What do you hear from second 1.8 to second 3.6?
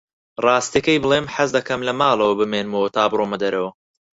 لە ماڵەوە بمێنمەوە تا بڕۆمە